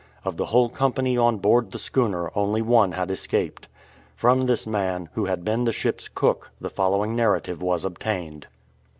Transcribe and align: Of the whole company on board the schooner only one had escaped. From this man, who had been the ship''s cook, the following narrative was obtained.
Of 0.25 0.35
the 0.35 0.47
whole 0.47 0.67
company 0.69 1.15
on 1.15 1.37
board 1.37 1.69
the 1.69 1.77
schooner 1.77 2.31
only 2.33 2.63
one 2.63 2.93
had 2.93 3.11
escaped. 3.11 3.67
From 4.15 4.47
this 4.47 4.65
man, 4.65 5.09
who 5.13 5.25
had 5.25 5.45
been 5.45 5.65
the 5.65 5.71
ship''s 5.71 6.09
cook, 6.15 6.49
the 6.59 6.71
following 6.71 7.15
narrative 7.15 7.61
was 7.61 7.85
obtained. 7.85 8.47